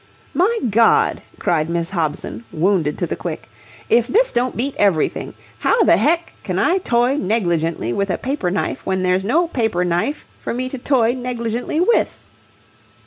[0.33, 3.47] "My God!" cried Miss Hobson, wounded to the quick.
[3.87, 5.35] "If this don't beat everything!
[5.59, 9.83] How the heck can I toy negligently with a paper knife when there's no paper
[9.85, 12.25] knife for me to toy negligently with?"